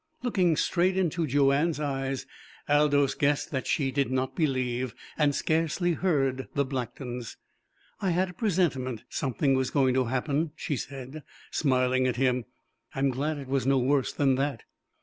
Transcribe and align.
Looking 0.23 0.55
straight 0.55 0.97
into 0.97 1.27
Joanne's 1.27 1.79
eyes, 1.79 2.25
Aldous 2.67 3.13
guessed 3.13 3.51
that 3.51 3.67
she 3.67 3.91
did 3.91 4.09
not 4.09 4.35
believe, 4.35 4.95
and 5.15 5.35
scarcely 5.35 5.93
heard, 5.93 6.47
the 6.55 6.65
Blacktons. 6.65 7.37
"I 8.01 8.09
had 8.09 8.31
a 8.31 8.33
presentiment 8.33 9.03
something 9.09 9.53
was 9.53 9.69
going 9.69 9.93
to 9.93 10.05
happen," 10.05 10.53
she 10.55 10.75
said, 10.75 11.21
smiling 11.51 12.07
at 12.07 12.15
him. 12.15 12.45
"I'm 12.95 13.11
glad 13.11 13.37
it 13.37 13.47
was 13.47 13.67
no 13.67 13.77
worse 13.77 14.11
than 14.11 14.37
that." 14.37 14.63